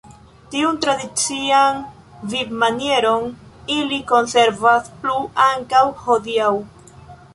[0.53, 1.83] Tiun tradician
[2.31, 3.27] vivmanieron
[3.75, 5.15] ili konservas plu
[5.49, 6.53] ankaŭ hodiaŭ.